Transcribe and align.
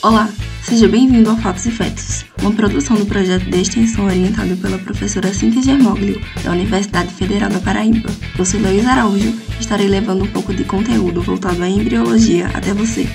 Olá, 0.00 0.28
seja 0.62 0.86
bem-vindo 0.86 1.28
ao 1.30 1.36
Fatos 1.38 1.66
e 1.66 1.70
Fetos, 1.72 2.24
uma 2.40 2.52
produção 2.52 2.96
do 2.96 3.04
projeto 3.06 3.50
de 3.50 3.60
extensão 3.60 4.04
orientado 4.04 4.56
pela 4.58 4.78
professora 4.78 5.34
Cintia 5.34 5.62
Germoglio, 5.62 6.20
da 6.44 6.52
Universidade 6.52 7.12
Federal 7.12 7.50
da 7.50 7.58
Paraíba. 7.58 8.08
Eu 8.38 8.44
sou 8.44 8.60
Luiz 8.60 8.86
Araújo 8.86 9.34
e 9.58 9.60
estarei 9.60 9.88
levando 9.88 10.22
um 10.22 10.28
pouco 10.28 10.54
de 10.54 10.62
conteúdo 10.62 11.20
voltado 11.22 11.60
à 11.60 11.68
embriologia 11.68 12.46
até 12.54 12.72
você. 12.72 13.08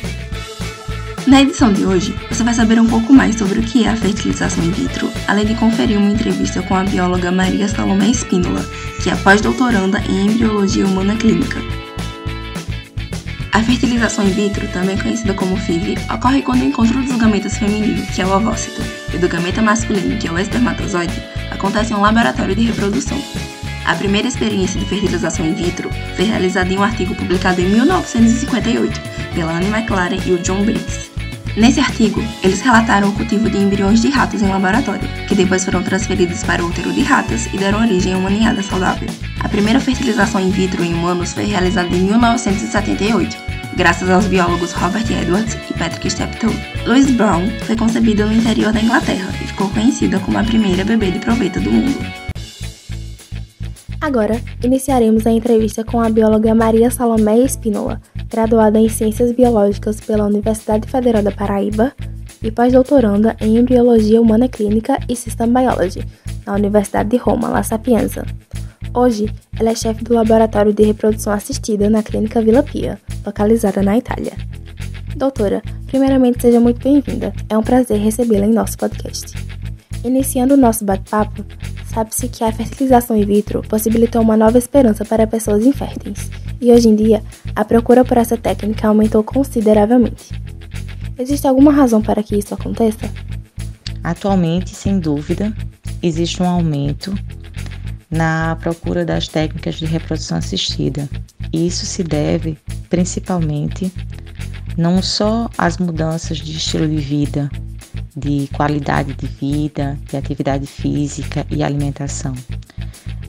Na 1.25 1.41
edição 1.41 1.71
de 1.71 1.85
hoje, 1.85 2.13
você 2.27 2.43
vai 2.43 2.53
saber 2.53 2.77
um 2.81 2.87
pouco 2.89 3.13
mais 3.13 3.37
sobre 3.37 3.59
o 3.59 3.63
que 3.63 3.85
é 3.85 3.89
a 3.89 3.95
fertilização 3.95 4.65
in 4.65 4.71
vitro, 4.71 5.09
além 5.29 5.45
de 5.45 5.55
conferir 5.55 5.97
uma 5.97 6.11
entrevista 6.11 6.61
com 6.63 6.75
a 6.75 6.83
bióloga 6.83 7.31
Maria 7.31 7.69
Salomé 7.69 8.09
Espínola, 8.09 8.65
que 9.01 9.09
é 9.09 9.15
pós-doutoranda 9.15 9.99
em 10.09 10.25
embriologia 10.25 10.85
humana 10.85 11.15
clínica. 11.15 11.80
A 13.53 13.61
fertilização 13.61 14.25
in 14.25 14.31
vitro, 14.31 14.65
também 14.69 14.97
conhecida 14.97 15.33
como 15.33 15.57
FIV, 15.57 15.97
ocorre 16.13 16.41
quando 16.41 16.61
o 16.61 16.65
encontro 16.65 17.03
dos 17.03 17.17
gametas 17.17 17.57
femininos, 17.57 18.09
que 18.09 18.21
é 18.21 18.25
o 18.25 18.33
ovócito, 18.33 18.81
e 19.13 19.17
do 19.17 19.27
gameta 19.27 19.61
masculino, 19.61 20.17
que 20.17 20.27
é 20.27 20.31
o 20.31 20.39
espermatozoide, 20.39 21.21
acontece 21.51 21.91
em 21.91 21.97
um 21.97 22.01
laboratório 22.01 22.55
de 22.55 22.63
reprodução. 22.63 23.21
A 23.85 23.93
primeira 23.95 24.29
experiência 24.29 24.79
de 24.79 24.85
fertilização 24.85 25.45
in 25.45 25.53
vitro 25.53 25.89
foi 26.15 26.25
realizada 26.25 26.71
em 26.71 26.77
um 26.77 26.83
artigo 26.83 27.13
publicado 27.13 27.59
em 27.59 27.65
1958 27.65 29.01
pela 29.35 29.51
Anne 29.51 29.67
McLaren 29.67 30.19
e 30.25 30.31
o 30.31 30.37
John 30.37 30.63
Briggs. 30.63 31.11
Nesse 31.57 31.81
artigo, 31.81 32.23
eles 32.41 32.61
relataram 32.61 33.09
o 33.09 33.13
cultivo 33.13 33.49
de 33.49 33.57
embriões 33.57 34.01
de 34.01 34.09
ratos 34.09 34.41
em 34.41 34.47
laboratório, 34.47 35.09
que 35.27 35.35
depois 35.35 35.65
foram 35.65 35.83
transferidos 35.83 36.41
para 36.43 36.63
o 36.63 36.69
útero 36.69 36.93
de 36.93 37.01
ratas 37.01 37.47
e 37.47 37.57
deram 37.57 37.81
origem 37.81 38.13
a 38.13 38.17
uma 38.17 38.29
ninhada 38.29 38.63
saudável. 38.63 39.09
A 39.43 39.49
primeira 39.49 39.79
fertilização 39.79 40.39
in 40.39 40.51
vitro 40.51 40.83
em 40.83 40.93
humanos 40.93 41.33
foi 41.33 41.45
realizada 41.45 41.87
em 41.95 42.03
1978, 42.03 43.35
graças 43.75 44.07
aos 44.07 44.27
biólogos 44.27 44.71
Robert 44.71 45.05
Edwards 45.11 45.57
e 45.69 45.73
Patrick 45.73 46.09
Steptoe. 46.11 46.55
Louise 46.85 47.11
Brown 47.13 47.49
foi 47.65 47.75
concebida 47.75 48.23
no 48.23 48.33
interior 48.33 48.71
da 48.71 48.79
Inglaterra 48.79 49.29
e 49.41 49.47
ficou 49.47 49.67
conhecida 49.69 50.19
como 50.19 50.37
a 50.37 50.43
primeira 50.43 50.85
bebê 50.85 51.09
de 51.09 51.19
proveta 51.19 51.59
do 51.59 51.71
mundo. 51.71 51.97
Agora, 53.99 54.39
iniciaremos 54.63 55.25
a 55.25 55.31
entrevista 55.31 55.83
com 55.83 55.99
a 55.99 56.09
bióloga 56.09 56.53
Maria 56.53 56.91
Salomé 56.91 57.39
Espínola, 57.39 57.99
graduada 58.29 58.79
em 58.79 58.89
Ciências 58.89 59.31
Biológicas 59.31 59.99
pela 59.99 60.25
Universidade 60.25 60.87
Federal 60.87 61.23
da 61.23 61.31
Paraíba 61.31 61.91
e 62.43 62.51
pós-doutoranda 62.51 63.35
em 63.41 63.57
Embriologia 63.57 64.21
Humana 64.21 64.47
Clínica 64.47 64.99
e 65.09 65.15
System 65.15 65.51
Biology 65.51 66.05
na 66.45 66.53
Universidade 66.53 67.09
de 67.09 67.17
Roma, 67.17 67.49
La 67.49 67.63
Sapienza. 67.63 68.23
Hoje, 68.93 69.33
ela 69.57 69.69
é 69.69 69.75
chefe 69.75 70.03
do 70.03 70.13
Laboratório 70.13 70.73
de 70.73 70.83
Reprodução 70.83 71.31
Assistida 71.31 71.89
na 71.89 72.03
Clínica 72.03 72.41
Vila 72.41 72.61
Pia, 72.61 72.99
localizada 73.25 73.81
na 73.81 73.97
Itália. 73.97 74.33
Doutora, 75.15 75.61
primeiramente 75.87 76.41
seja 76.41 76.59
muito 76.59 76.83
bem-vinda. 76.83 77.33
É 77.47 77.57
um 77.57 77.63
prazer 77.63 77.97
recebê-la 77.99 78.45
em 78.45 78.51
nosso 78.51 78.77
podcast. 78.77 79.33
Iniciando 80.03 80.55
o 80.55 80.57
nosso 80.57 80.83
bate-papo, 80.83 81.45
sabe-se 81.93 82.27
que 82.27 82.43
a 82.43 82.51
fertilização 82.51 83.15
in 83.15 83.23
vitro 83.23 83.61
possibilitou 83.61 84.21
uma 84.21 84.35
nova 84.35 84.57
esperança 84.57 85.05
para 85.05 85.25
pessoas 85.25 85.65
inférteis, 85.65 86.29
e 86.59 86.69
hoje 86.69 86.89
em 86.89 86.95
dia 86.95 87.23
a 87.55 87.63
procura 87.63 88.03
por 88.03 88.17
essa 88.17 88.35
técnica 88.35 88.89
aumentou 88.89 89.23
consideravelmente. 89.23 90.31
Existe 91.17 91.47
alguma 91.47 91.71
razão 91.71 92.01
para 92.01 92.21
que 92.21 92.35
isso 92.35 92.53
aconteça? 92.53 93.09
Atualmente, 94.03 94.71
sem 94.71 94.99
dúvida, 94.99 95.55
existe 96.03 96.43
um 96.43 96.49
aumento 96.49 97.13
na 98.11 98.57
procura 98.57 99.05
das 99.05 99.29
técnicas 99.29 99.75
de 99.75 99.85
reprodução 99.85 100.37
assistida. 100.37 101.09
E 101.53 101.65
isso 101.65 101.85
se 101.85 102.03
deve 102.03 102.57
principalmente 102.89 103.91
não 104.77 105.01
só 105.01 105.49
às 105.57 105.77
mudanças 105.77 106.37
de 106.37 106.51
estilo 106.51 106.87
de 106.87 106.97
vida, 106.97 107.49
de 108.15 108.49
qualidade 108.53 109.13
de 109.13 109.25
vida, 109.25 109.97
de 110.09 110.17
atividade 110.17 110.67
física 110.67 111.45
e 111.49 111.63
alimentação, 111.63 112.33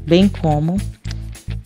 bem 0.04 0.28
como 0.28 0.76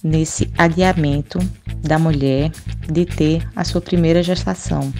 nesse 0.03 0.51
adiamento 0.57 1.39
da 1.81 1.99
mulher 1.99 2.51
de 2.91 3.07
ter 3.07 3.49
a 3.57 3.65
sua 3.65 3.81
primeira 3.81 4.23
gestação. 4.23 4.93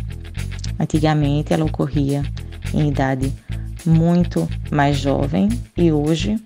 Antigamente 0.79 1.53
ela 1.53 1.65
ocorria 1.65 2.23
em 2.73 2.89
idade 2.89 3.33
muito 3.85 4.49
mais 4.71 4.97
jovem 4.97 5.49
e 5.77 5.93
hoje 5.93 6.37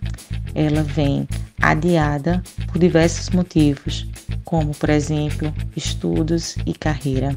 ela 0.55 0.83
vem 0.83 1.27
adiada 1.61 2.43
por 2.67 2.79
diversos 2.79 3.31
motivos, 3.31 4.07
como, 4.45 4.75
por 4.75 4.91
exemplo, 4.91 5.53
estudos 5.77 6.57
e 6.67 6.73
carreira. 6.73 7.37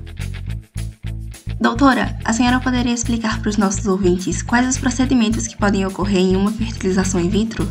Doutora, 1.59 2.17
a 2.25 2.34
senhora 2.34 2.59
poderia 2.59 2.94
explicar 2.94 3.39
para 3.39 3.50
os 3.50 3.57
nossos 3.57 3.85
ouvintes 3.85 4.41
quais 4.41 4.67
os 4.67 4.78
procedimentos 4.78 5.47
que 5.47 5.56
podem 5.56 5.85
ocorrer 5.85 6.19
em 6.19 6.35
uma 6.35 6.51
fertilização 6.51 7.22
in 7.22 7.29
vitro? 7.29 7.67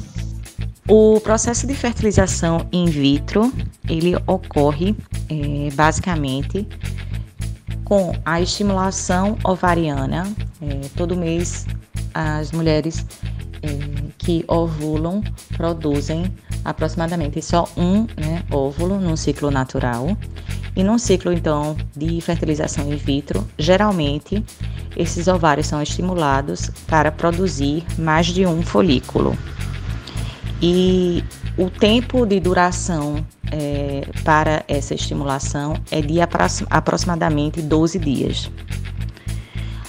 O 0.88 1.20
processo 1.20 1.66
de 1.66 1.74
fertilização 1.74 2.66
in 2.72 2.86
vitro 2.86 3.52
ele 3.88 4.16
ocorre 4.26 4.96
é, 5.28 5.70
basicamente 5.74 6.66
com 7.84 8.12
a 8.24 8.40
estimulação 8.40 9.36
ovariana. 9.44 10.32
É, 10.60 10.88
todo 10.96 11.16
mês 11.16 11.66
as 12.14 12.52
mulheres 12.52 13.06
é, 13.62 13.91
que 14.24 14.44
ovulam 14.46 15.22
produzem 15.56 16.32
aproximadamente 16.64 17.42
só 17.42 17.68
um 17.76 18.06
né, 18.16 18.42
óvulo 18.50 19.00
no 19.00 19.16
ciclo 19.16 19.50
natural. 19.50 20.16
E 20.74 20.82
num 20.82 20.96
ciclo, 20.96 21.32
então, 21.32 21.76
de 21.94 22.20
fertilização 22.20 22.90
in 22.90 22.96
vitro, 22.96 23.46
geralmente 23.58 24.42
esses 24.96 25.28
ovários 25.28 25.66
são 25.66 25.82
estimulados 25.82 26.70
para 26.86 27.12
produzir 27.12 27.84
mais 27.98 28.26
de 28.26 28.46
um 28.46 28.62
folículo. 28.62 29.36
E 30.62 31.22
o 31.58 31.68
tempo 31.68 32.24
de 32.24 32.40
duração 32.40 33.26
é, 33.50 34.02
para 34.24 34.64
essa 34.66 34.94
estimulação 34.94 35.74
é 35.90 36.00
de 36.00 36.18
aproximadamente 36.70 37.60
12 37.60 37.98
dias. 37.98 38.50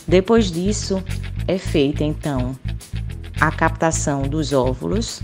Depois 0.05 0.51
disso, 0.51 1.01
é 1.47 1.57
feita 1.57 2.03
então 2.03 2.55
a 3.43 3.51
captação 3.51 4.21
dos 4.21 4.53
óvulos, 4.53 5.21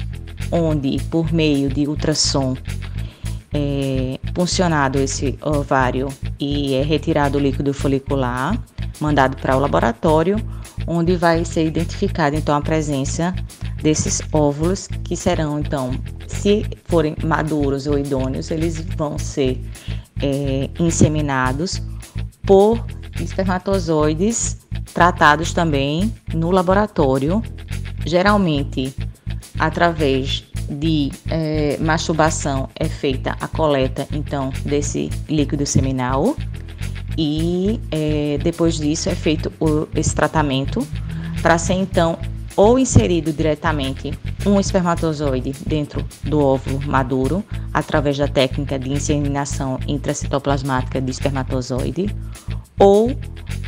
onde 0.52 1.02
por 1.06 1.32
meio 1.32 1.70
de 1.70 1.88
ultrassom 1.88 2.54
é 3.54 4.20
funcionado 4.36 5.00
esse 5.00 5.40
ovário 5.42 6.10
e 6.38 6.76
é 6.76 6.84
retirado 6.84 7.38
o 7.38 7.42
líquido 7.42 7.74
folicular, 7.74 8.62
mandado 9.00 9.38
para 9.38 9.56
o 9.56 9.60
laboratório, 9.60 10.36
onde 10.86 11.16
vai 11.16 11.46
ser 11.46 11.66
identificada 11.66 12.36
então 12.36 12.54
a 12.54 12.60
presença 12.60 13.34
desses 13.82 14.22
óvulos 14.34 14.90
que 15.06 15.16
serão 15.16 15.58
então, 15.58 15.92
se 16.28 16.66
forem 16.84 17.16
maduros 17.24 17.88
ou 17.88 17.98
idôneos, 17.98 18.52
eles 18.52 18.82
vão 18.98 19.18
ser 19.18 19.64
é, 20.22 20.70
inseminados 20.78 21.82
por 22.46 22.86
espermatozoides 23.18 24.58
tratados 24.94 25.54
também 25.54 26.14
no 26.34 26.52
laboratório 26.52 27.42
geralmente 28.06 28.94
através 29.58 30.44
de 30.70 31.12
é, 31.30 31.78
masturbação 31.80 32.70
é 32.76 32.86
feita 32.86 33.36
a 33.40 33.48
coleta 33.48 34.08
então 34.12 34.52
desse 34.66 35.10
líquido 35.28 35.66
seminal. 35.66 36.36
E 37.18 37.80
é, 37.92 38.40
depois 38.42 38.76
disso 38.78 39.10
é 39.10 39.16
feito 39.16 39.52
o, 39.60 39.88
esse 39.96 40.16
tratamento 40.16 40.88
para 41.42 41.58
ser 41.58 41.74
então 41.74 42.18
ou 42.56 42.78
inserido 42.78 43.32
diretamente 43.32 44.14
um 44.46 44.60
espermatozoide 44.60 45.54
dentro 45.66 46.06
do 46.24 46.40
óvulo 46.40 46.82
maduro 46.86 47.44
através 47.74 48.18
da 48.18 48.28
técnica 48.28 48.78
de 48.78 48.92
inseminação 48.92 49.80
intracitoplasmática 49.88 51.02
de 51.02 51.12
espermatozoide 51.12 52.14
ou 52.78 53.16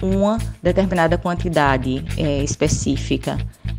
uma 0.02 0.38
determinada 0.62 1.18
quantidade 1.18 2.04
é, 2.18 2.44
específica 2.44 3.38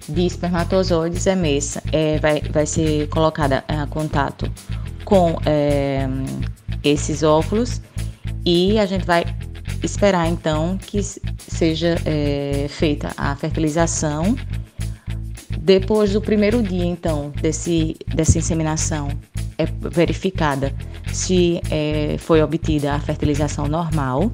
de 0.09 0.27
espermatozoides 0.27 1.27
emessa 1.27 1.83
é, 1.93 2.19
vai, 2.19 2.41
vai 2.41 2.67
ser 2.67 3.09
colocada 3.09 3.65
em 3.69 3.87
contato 3.89 4.51
com 5.05 5.39
é, 5.47 6.09
esses 6.83 7.23
óvulos 7.23 7.81
e 8.45 8.79
a 8.79 8.87
gente 8.87 9.05
vai 9.05 9.25
esperar 9.83 10.29
então 10.29 10.79
que 10.79 11.01
seja 11.03 11.97
é, 12.05 12.67
feita 12.69 13.13
a 13.17 13.35
fertilização. 13.37 14.37
Depois 15.59 16.13
do 16.13 16.21
primeiro 16.21 16.61
dia, 16.61 16.85
então, 16.85 17.33
desse, 17.41 17.97
dessa 18.15 18.39
inseminação, 18.39 19.11
é 19.59 19.67
verificada 19.67 20.75
se 21.13 21.61
é, 21.71 22.17
foi 22.19 22.43
obtida 22.43 22.95
a 22.95 22.99
fertilização 22.99 23.69
normal 23.69 24.33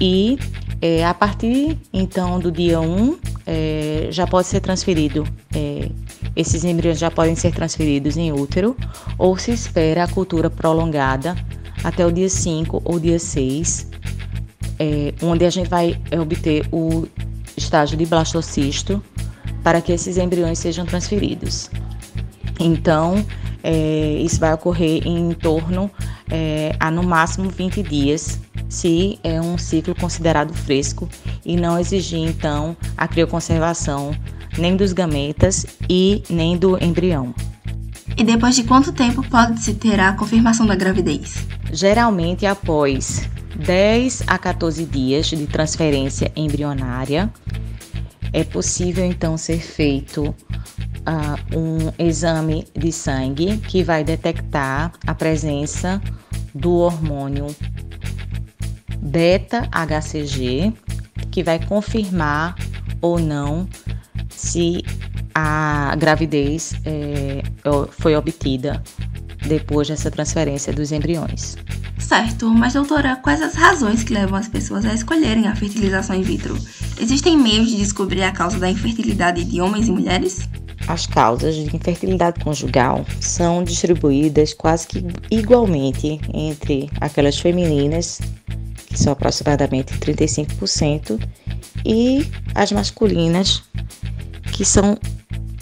e 0.00 0.38
é, 0.80 1.04
a 1.04 1.12
partir 1.12 1.76
então 1.92 2.38
do 2.38 2.50
dia 2.50 2.80
1 2.80 3.18
é, 3.52 4.06
já 4.12 4.28
pode 4.28 4.46
ser 4.46 4.60
transferido, 4.60 5.26
é, 5.52 5.90
esses 6.36 6.62
embriões 6.62 7.00
já 7.00 7.10
podem 7.10 7.34
ser 7.34 7.52
transferidos 7.52 8.16
em 8.16 8.30
útero 8.30 8.76
ou 9.18 9.36
se 9.36 9.50
espera 9.50 10.04
a 10.04 10.08
cultura 10.08 10.48
prolongada 10.48 11.36
até 11.82 12.06
o 12.06 12.12
dia 12.12 12.28
5 12.28 12.80
ou 12.84 13.00
dia 13.00 13.18
6, 13.18 13.88
é, 14.78 15.12
onde 15.20 15.44
a 15.44 15.50
gente 15.50 15.68
vai 15.68 16.00
obter 16.16 16.64
o 16.70 17.08
estágio 17.56 17.96
de 17.96 18.06
blastocisto 18.06 19.02
para 19.64 19.80
que 19.80 19.90
esses 19.90 20.16
embriões 20.16 20.60
sejam 20.60 20.86
transferidos. 20.86 21.68
Então, 22.60 23.24
é, 23.64 24.16
isso 24.20 24.38
vai 24.38 24.54
ocorrer 24.54 25.04
em 25.04 25.32
torno 25.32 25.90
é, 26.30 26.76
a 26.78 26.88
no 26.88 27.02
máximo 27.02 27.50
20 27.50 27.82
dias, 27.82 28.38
se 28.70 29.18
é 29.22 29.40
um 29.40 29.58
ciclo 29.58 29.94
considerado 29.94 30.54
fresco 30.54 31.08
e 31.44 31.56
não 31.56 31.78
exigir 31.78 32.20
então 32.20 32.76
a 32.96 33.06
crioconservação 33.06 34.14
nem 34.56 34.76
dos 34.76 34.92
gametas 34.92 35.66
e 35.88 36.22
nem 36.30 36.56
do 36.56 36.82
embrião. 36.82 37.34
E 38.16 38.24
depois 38.24 38.54
de 38.54 38.64
quanto 38.64 38.92
tempo 38.92 39.22
pode-se 39.28 39.74
ter 39.74 39.98
a 39.98 40.12
confirmação 40.12 40.66
da 40.66 40.74
gravidez? 40.74 41.46
Geralmente 41.72 42.46
após 42.46 43.28
10 43.56 44.24
a 44.26 44.38
14 44.38 44.84
dias 44.84 45.26
de 45.26 45.46
transferência 45.46 46.30
embrionária, 46.36 47.32
é 48.32 48.44
possível 48.44 49.04
então 49.04 49.36
ser 49.36 49.58
feito 49.58 50.24
uh, 50.24 51.56
um 51.56 51.92
exame 51.98 52.66
de 52.76 52.92
sangue 52.92 53.56
que 53.58 53.82
vai 53.82 54.04
detectar 54.04 54.92
a 55.06 55.14
presença 55.14 56.00
do 56.54 56.72
hormônio 56.74 57.46
beta-HCG, 59.10 60.72
que 61.30 61.42
vai 61.42 61.64
confirmar 61.64 62.56
ou 63.00 63.18
não 63.18 63.68
se 64.30 64.82
a 65.34 65.94
gravidez 65.96 66.74
é, 66.84 67.42
foi 67.90 68.16
obtida 68.16 68.82
depois 69.46 69.88
dessa 69.88 70.10
transferência 70.10 70.72
dos 70.72 70.92
embriões. 70.92 71.56
Certo, 71.98 72.48
mas 72.50 72.72
doutora, 72.72 73.16
quais 73.16 73.40
as 73.42 73.54
razões 73.54 74.02
que 74.02 74.12
levam 74.12 74.38
as 74.38 74.48
pessoas 74.48 74.84
a 74.84 74.94
escolherem 74.94 75.46
a 75.46 75.54
fertilização 75.54 76.16
in 76.16 76.22
vitro? 76.22 76.58
Existem 77.00 77.36
meios 77.36 77.68
de 77.68 77.76
descobrir 77.76 78.22
a 78.22 78.32
causa 78.32 78.58
da 78.58 78.70
infertilidade 78.70 79.44
de 79.44 79.60
homens 79.60 79.86
e 79.88 79.92
mulheres? 79.92 80.40
As 80.88 81.06
causas 81.06 81.54
de 81.54 81.76
infertilidade 81.76 82.42
conjugal 82.42 83.04
são 83.20 83.62
distribuídas 83.62 84.52
quase 84.54 84.88
que 84.88 85.06
igualmente 85.30 86.20
entre 86.34 86.90
aquelas 87.00 87.38
femininas, 87.38 88.20
que 88.90 88.98
são 88.98 89.12
aproximadamente 89.12 89.94
35%, 89.94 91.18
e 91.86 92.26
as 92.54 92.72
masculinas, 92.72 93.62
que 94.52 94.64
são 94.64 94.98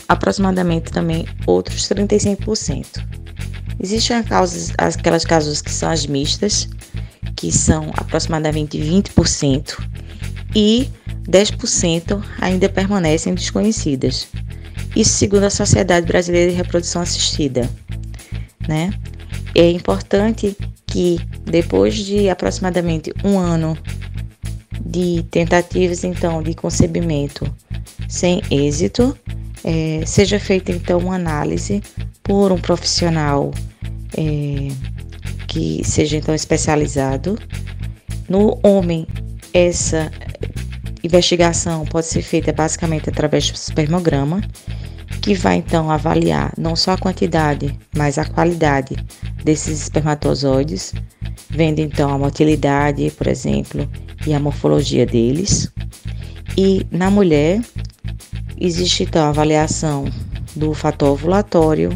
aproximadamente 0.09 0.91
também 0.91 1.27
outros 1.47 1.83
35%. 1.83 3.05
Existem 3.79 4.23
causas, 4.25 4.73
aquelas 4.79 5.25
causas 5.25 5.61
que 5.61 5.71
são 5.71 5.91
as 5.91 6.07
mistas, 6.07 6.69
que 7.37 7.53
são 7.53 7.93
aproximadamente 7.97 8.79
20%, 8.79 9.79
e 10.57 10.89
10% 11.29 12.25
ainda 12.41 12.69
permanecem 12.69 13.35
desconhecidas. 13.35 14.27
Isso 14.97 15.13
segundo 15.13 15.45
a 15.45 15.51
Sociedade 15.51 16.07
Brasileira 16.07 16.51
de 16.51 16.57
Reprodução 16.57 17.03
Assistida. 17.03 17.69
Né? 18.67 18.93
É 19.55 19.71
importante 19.71 20.57
que 20.89 21.21
depois 21.45 21.95
de 21.95 22.29
aproximadamente 22.29 23.13
um 23.23 23.39
ano 23.39 23.77
de 24.85 25.23
tentativas 25.31 26.03
então 26.03 26.43
de 26.43 26.55
concebimento 26.55 27.53
sem 28.09 28.43
êxito, 28.51 29.17
é, 29.63 30.03
seja 30.07 30.41
feita 30.41 30.73
então 30.73 30.99
uma 30.99 31.15
análise 31.15 31.83
por 32.23 32.51
um 32.53 32.59
profissional 32.59 33.51
é, 34.17 34.69
que 35.47 35.83
seja 35.85 36.17
então 36.17 36.35
especializado. 36.35 37.39
No 38.29 38.59
homem, 38.63 39.07
essa 39.53 40.11
investigação 41.03 41.85
pode 41.87 42.07
ser 42.07 42.23
feita 42.23 42.53
basicamente 42.53 43.09
através 43.09 43.51
do 43.51 43.55
espermograma, 43.55 44.43
que 45.29 45.35
vai 45.35 45.57
então 45.57 45.91
avaliar 45.91 46.55
não 46.57 46.75
só 46.75 46.93
a 46.93 46.97
quantidade, 46.97 47.79
mas 47.95 48.17
a 48.17 48.25
qualidade 48.25 48.97
desses 49.45 49.83
espermatozoides, 49.83 50.95
vendo 51.51 51.81
então 51.81 52.09
a 52.09 52.17
motilidade, 52.17 53.11
por 53.11 53.27
exemplo, 53.27 53.87
e 54.27 54.33
a 54.33 54.41
morfologia 54.41 55.05
deles. 55.05 55.71
E 56.57 56.81
na 56.91 57.11
mulher, 57.11 57.61
existe 58.59 59.03
então 59.03 59.27
a 59.27 59.29
avaliação 59.29 60.07
do 60.57 60.73
fator 60.73 61.11
ovulatório, 61.11 61.91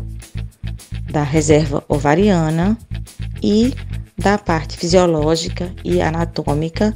da 1.11 1.23
reserva 1.23 1.83
ovariana 1.89 2.77
e 3.43 3.73
da 4.19 4.37
parte 4.37 4.77
fisiológica 4.77 5.75
e 5.83 6.03
anatômica 6.03 6.95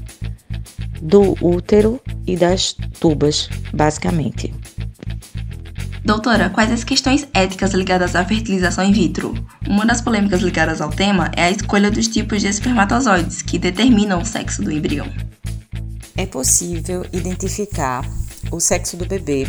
do 1.00 1.34
útero 1.40 1.98
e 2.26 2.36
das 2.36 2.76
tubas, 3.00 3.48
basicamente. 3.72 4.52
Doutora, 6.06 6.48
quais 6.48 6.70
as 6.70 6.84
questões 6.84 7.26
éticas 7.34 7.72
ligadas 7.72 8.14
à 8.14 8.24
fertilização 8.24 8.84
in 8.84 8.92
vitro? 8.92 9.34
Uma 9.66 9.84
das 9.84 10.00
polêmicas 10.00 10.40
ligadas 10.40 10.80
ao 10.80 10.88
tema 10.88 11.32
é 11.34 11.42
a 11.42 11.50
escolha 11.50 11.90
dos 11.90 12.06
tipos 12.06 12.42
de 12.42 12.46
espermatozoides 12.46 13.42
que 13.42 13.58
determinam 13.58 14.22
o 14.22 14.24
sexo 14.24 14.62
do 14.62 14.70
embrião. 14.70 15.12
É 16.16 16.24
possível 16.24 17.04
identificar 17.12 18.08
o 18.52 18.60
sexo 18.60 18.96
do 18.96 19.04
bebê 19.04 19.48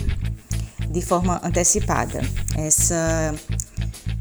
de 0.89 0.99
forma 0.99 1.39
antecipada. 1.43 2.21
Essa 2.55 3.35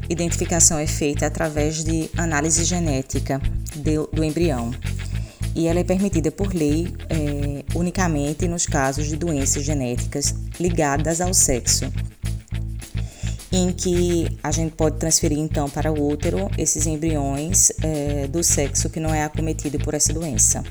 identificação 0.07 0.77
é 0.77 0.85
feita 0.85 1.25
através 1.25 1.83
de 1.83 2.07
análise 2.15 2.63
genética 2.65 3.41
do, 3.77 4.23
embrião 4.23 4.71
e 5.55 5.65
ela 5.65 5.79
é 5.79 5.83
permitida 5.83 6.29
por 6.29 6.53
lei 6.53 6.93
é, 7.09 7.65
unicamente 7.73 8.47
nos 8.47 8.67
casos 8.67 9.07
de 9.07 9.15
doenças 9.15 9.63
genéticas 9.63 10.35
ligadas 10.59 11.19
ao 11.19 11.33
sexo, 11.33 11.91
em 13.57 13.71
que 13.71 14.27
a 14.43 14.51
gente 14.51 14.73
pode 14.75 14.97
transferir 14.97 15.39
então 15.39 15.67
para 15.67 15.91
o 15.91 16.07
útero 16.07 16.49
esses 16.57 16.85
embriões 16.85 17.71
é, 17.81 18.27
do 18.27 18.43
sexo 18.43 18.89
que 18.89 18.99
não 18.99 19.13
é 19.13 19.23
acometido 19.23 19.79
por 19.79 19.95
essa 19.95 20.13
doença. 20.13 20.63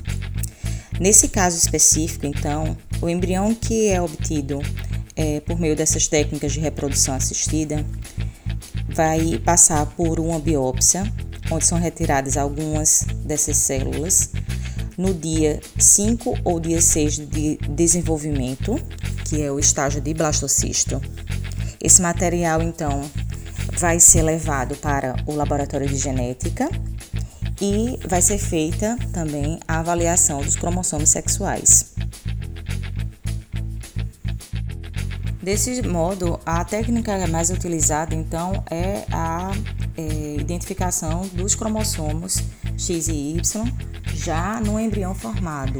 Nesse 0.99 1.27
caso 1.27 1.57
específico, 1.57 2.25
então, 2.25 2.77
o 3.01 3.09
embrião 3.09 3.53
que 3.53 3.87
é 3.89 4.01
obtido 4.01 4.61
é, 5.15 5.41
por 5.41 5.59
meio 5.59 5.75
dessas 5.75 6.07
técnicas 6.07 6.53
de 6.53 6.59
reprodução 6.59 7.13
assistida 7.13 7.85
vai 8.89 9.37
passar 9.39 9.85
por 9.85 10.19
uma 10.19 10.39
biópsia, 10.39 11.03
onde 11.51 11.65
são 11.65 11.77
retiradas 11.77 12.37
algumas 12.37 13.05
dessas 13.25 13.57
células 13.57 14.31
no 14.97 15.13
dia 15.13 15.59
5 15.77 16.39
ou 16.43 16.59
dia 16.59 16.81
6 16.81 17.29
de 17.29 17.57
desenvolvimento, 17.69 18.79
que 19.25 19.41
é 19.41 19.51
o 19.51 19.59
estágio 19.59 20.01
de 20.01 20.13
blastocisto. 20.13 21.01
Esse 21.81 22.01
material, 22.01 22.61
então, 22.61 23.09
vai 23.77 23.99
ser 23.99 24.23
levado 24.23 24.75
para 24.75 25.15
o 25.25 25.33
laboratório 25.33 25.87
de 25.87 25.95
genética 25.95 26.69
e 27.61 27.99
vai 28.07 28.21
ser 28.21 28.37
feita 28.37 28.97
também 29.13 29.59
a 29.67 29.79
avaliação 29.79 30.41
dos 30.41 30.55
cromossomos 30.55 31.09
sexuais. 31.09 31.93
Desse 35.41 35.81
modo, 35.87 36.39
a 36.45 36.65
técnica 36.65 37.25
mais 37.27 37.49
utilizada 37.49 38.13
então 38.13 38.63
é 38.69 39.05
a 39.11 39.51
é, 39.95 40.35
identificação 40.35 41.21
dos 41.27 41.55
cromossomos 41.55 42.43
X 42.77 43.07
e 43.07 43.37
Y 43.37 43.63
já 44.13 44.59
no 44.59 44.77
embrião 44.77 45.15
formado, 45.15 45.79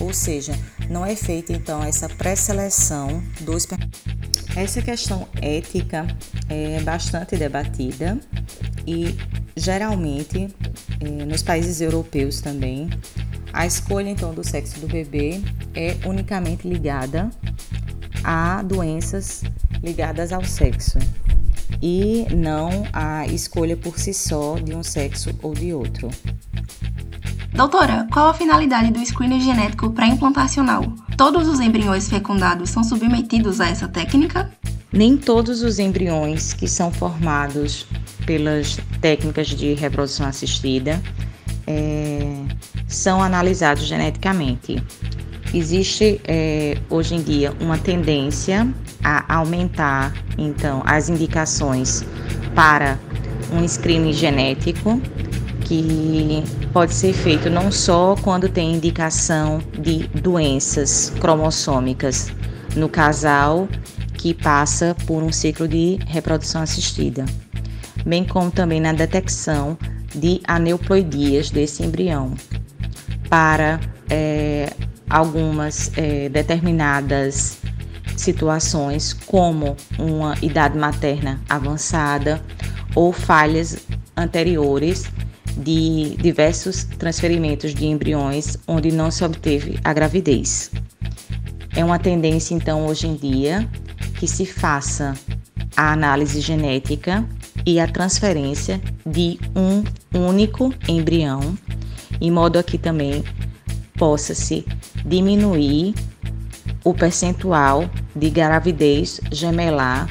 ou 0.00 0.12
seja, 0.12 0.58
não 0.90 1.06
é 1.06 1.14
feita 1.14 1.52
então 1.52 1.84
essa 1.84 2.08
pré-seleção 2.08 3.22
dos 3.40 3.64
essa 4.56 4.80
questão 4.80 5.28
ética 5.40 6.06
é 6.48 6.80
bastante 6.80 7.36
debatida 7.36 8.18
e 8.86 9.14
geralmente 9.54 10.48
é, 11.00 11.24
nos 11.24 11.42
países 11.42 11.80
europeus 11.80 12.40
também 12.40 12.88
a 13.52 13.66
escolha 13.66 14.08
então 14.08 14.34
do 14.34 14.42
sexo 14.42 14.80
do 14.80 14.88
bebê 14.88 15.40
é 15.74 15.96
unicamente 16.06 16.66
ligada 16.66 17.30
a 18.24 18.62
doenças 18.62 19.42
ligadas 19.82 20.32
ao 20.32 20.44
sexo 20.44 20.98
e 21.82 22.26
não 22.34 22.70
a 22.92 23.26
escolha 23.26 23.76
por 23.76 23.98
si 23.98 24.14
só 24.14 24.58
de 24.58 24.74
um 24.74 24.82
sexo 24.82 25.30
ou 25.42 25.54
de 25.54 25.72
outro. 25.72 26.08
Doutora, 27.56 28.06
qual 28.12 28.28
a 28.28 28.34
finalidade 28.34 28.90
do 28.90 29.00
screening 29.00 29.40
genético 29.40 29.88
pré-implantacional? 29.88 30.92
Todos 31.16 31.48
os 31.48 31.58
embriões 31.58 32.06
fecundados 32.06 32.68
são 32.68 32.84
submetidos 32.84 33.62
a 33.62 33.68
essa 33.68 33.88
técnica? 33.88 34.50
Nem 34.92 35.16
todos 35.16 35.62
os 35.62 35.78
embriões 35.78 36.52
que 36.52 36.68
são 36.68 36.92
formados 36.92 37.86
pelas 38.26 38.78
técnicas 39.00 39.46
de 39.46 39.72
reprodução 39.72 40.26
assistida 40.26 41.02
é, 41.66 42.20
são 42.86 43.22
analisados 43.22 43.86
geneticamente. 43.86 44.76
Existe 45.54 46.20
é, 46.24 46.76
hoje 46.90 47.14
em 47.14 47.22
dia 47.22 47.54
uma 47.58 47.78
tendência 47.78 48.68
a 49.02 49.34
aumentar 49.34 50.12
então 50.36 50.82
as 50.84 51.08
indicações 51.08 52.04
para 52.54 52.98
um 53.50 53.66
screening 53.66 54.12
genético 54.12 55.00
que 55.66 56.44
pode 56.72 56.94
ser 56.94 57.12
feito 57.12 57.50
não 57.50 57.72
só 57.72 58.14
quando 58.22 58.48
tem 58.48 58.74
indicação 58.74 59.60
de 59.76 60.06
doenças 60.08 61.12
cromossômicas 61.20 62.30
no 62.76 62.88
casal 62.88 63.68
que 64.14 64.32
passa 64.32 64.96
por 65.06 65.24
um 65.24 65.32
ciclo 65.32 65.66
de 65.66 65.98
reprodução 66.06 66.62
assistida, 66.62 67.24
bem 68.04 68.24
como 68.24 68.50
também 68.50 68.80
na 68.80 68.92
detecção 68.92 69.76
de 70.14 70.40
aneuploidias 70.46 71.50
desse 71.50 71.82
embrião 71.82 72.34
para 73.28 73.80
é, 74.08 74.72
algumas 75.10 75.90
é, 75.96 76.28
determinadas 76.28 77.58
situações, 78.16 79.12
como 79.12 79.76
uma 79.98 80.36
idade 80.40 80.78
materna 80.78 81.40
avançada 81.48 82.40
ou 82.94 83.12
falhas 83.12 83.78
anteriores 84.16 85.10
de 85.56 86.16
diversos 86.16 86.84
transferimentos 86.84 87.74
de 87.74 87.86
embriões 87.86 88.56
onde 88.66 88.92
não 88.92 89.10
se 89.10 89.24
obteve 89.24 89.78
a 89.82 89.92
gravidez. 89.92 90.70
É 91.74 91.84
uma 91.84 91.98
tendência, 91.98 92.54
então, 92.54 92.86
hoje 92.86 93.06
em 93.06 93.14
dia, 93.14 93.68
que 94.18 94.26
se 94.26 94.46
faça 94.46 95.14
a 95.76 95.92
análise 95.92 96.40
genética 96.40 97.24
e 97.66 97.78
a 97.78 97.86
transferência 97.86 98.80
de 99.04 99.38
um 99.54 99.84
único 100.18 100.72
embrião, 100.88 101.56
em 102.20 102.30
modo 102.30 102.58
a 102.58 102.62
que 102.62 102.78
também 102.78 103.24
possa-se 103.98 104.64
diminuir 105.04 105.94
o 106.84 106.94
percentual 106.94 107.90
de 108.14 108.30
gravidez 108.30 109.20
gemelar 109.32 110.08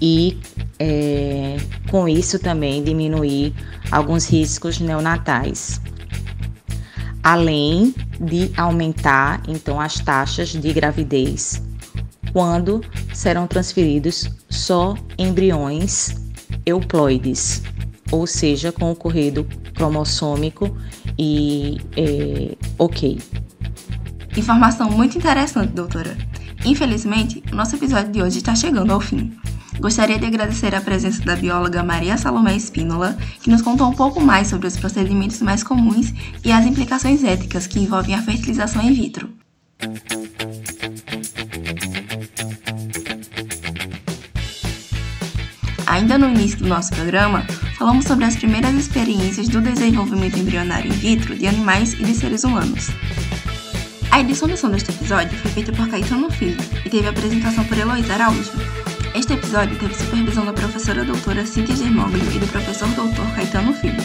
e, 0.00 0.38
é, 0.78 1.56
com 1.90 2.08
isso, 2.08 2.38
também 2.38 2.82
diminuir 2.82 3.52
alguns 3.92 4.26
riscos 4.26 4.80
neonatais. 4.80 5.80
Além 7.22 7.94
de 8.18 8.50
aumentar, 8.56 9.42
então, 9.46 9.80
as 9.80 10.00
taxas 10.00 10.48
de 10.48 10.72
gravidez 10.72 11.62
quando 12.32 12.80
serão 13.12 13.46
transferidos 13.46 14.28
só 14.48 14.96
embriões 15.18 16.16
euploides, 16.64 17.62
ou 18.10 18.26
seja, 18.26 18.72
com 18.72 18.90
o 18.90 18.96
corredo 18.96 19.46
cromossômico 19.74 20.76
e 21.18 21.78
é, 21.96 22.56
ok. 22.78 23.20
Informação 24.36 24.90
muito 24.90 25.18
interessante, 25.18 25.72
doutora. 25.72 26.16
Infelizmente, 26.64 27.42
o 27.52 27.54
nosso 27.54 27.76
episódio 27.76 28.10
de 28.10 28.22
hoje 28.22 28.38
está 28.38 28.54
chegando 28.54 28.92
ao 28.92 29.00
fim. 29.00 29.36
Gostaria 29.78 30.18
de 30.18 30.26
agradecer 30.26 30.74
a 30.74 30.80
presença 30.80 31.22
da 31.22 31.34
bióloga 31.34 31.82
Maria 31.82 32.16
Salomé 32.16 32.54
Espínola, 32.56 33.16
que 33.42 33.50
nos 33.50 33.62
contou 33.62 33.88
um 33.88 33.94
pouco 33.94 34.20
mais 34.20 34.48
sobre 34.48 34.66
os 34.66 34.76
procedimentos 34.76 35.40
mais 35.40 35.62
comuns 35.62 36.12
e 36.44 36.52
as 36.52 36.64
implicações 36.64 37.24
éticas 37.24 37.66
que 37.66 37.80
envolvem 37.80 38.14
a 38.14 38.22
fertilização 38.22 38.82
in 38.82 38.92
vitro. 38.92 39.28
Ainda 45.86 46.16
no 46.16 46.30
início 46.30 46.58
do 46.58 46.68
nosso 46.68 46.90
programa, 46.94 47.44
falamos 47.76 48.04
sobre 48.06 48.24
as 48.24 48.36
primeiras 48.36 48.74
experiências 48.74 49.48
do 49.48 49.60
desenvolvimento 49.60 50.38
embrionário 50.38 50.90
in 50.90 50.96
vitro 50.96 51.34
de 51.34 51.46
animais 51.46 51.92
e 51.94 52.04
de 52.04 52.14
seres 52.14 52.44
humanos. 52.44 52.88
A 54.10 54.20
edição 54.20 54.48
deste 54.48 54.90
episódio 54.90 55.36
foi 55.38 55.50
feita 55.50 55.72
por 55.72 55.88
Caetano 55.88 56.30
Filho 56.30 56.58
e 56.84 56.88
teve 56.90 57.08
apresentação 57.08 57.64
por 57.64 57.76
Heloísa 57.76 58.14
Araújo. 58.14 58.52
Este 59.14 59.34
episódio 59.34 59.78
teve 59.78 59.94
supervisão 59.94 60.46
da 60.46 60.54
professora 60.54 61.04
doutora 61.04 61.44
Cíntia 61.44 61.76
Germoglio 61.76 62.24
e 62.34 62.38
do 62.38 62.46
professor 62.46 62.88
doutor 62.88 63.26
Caetano 63.34 63.74
Filho. 63.74 64.02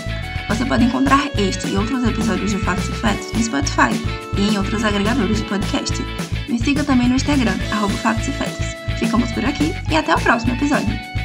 Você 0.49 0.65
pode 0.65 0.83
encontrar 0.83 1.29
este 1.37 1.69
e 1.69 1.77
outros 1.77 2.03
episódios 2.03 2.51
de 2.51 2.57
Fatos 2.57 2.89
e 2.89 2.91
Fetos 2.91 3.31
no 3.31 3.41
Spotify 3.41 3.91
e 4.37 4.49
em 4.49 4.57
outros 4.57 4.83
agregadores 4.83 5.37
de 5.37 5.45
podcast. 5.45 5.95
Me 6.49 6.59
siga 6.59 6.83
também 6.83 7.07
no 7.07 7.15
Instagram, 7.15 7.55
arroba 7.71 7.93
Fatos 7.95 8.27
e 8.27 8.31
Fetos. 8.31 8.99
Ficamos 8.99 9.31
por 9.31 9.45
aqui 9.45 9.73
e 9.89 9.95
até 9.95 10.13
o 10.13 10.19
próximo 10.19 10.53
episódio. 10.53 11.16